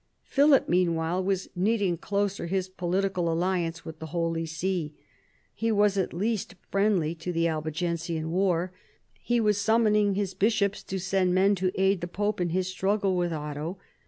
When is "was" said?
1.23-1.47, 5.71-5.95, 9.39-9.61